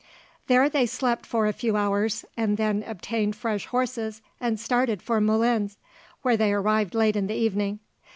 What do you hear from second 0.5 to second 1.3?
they slept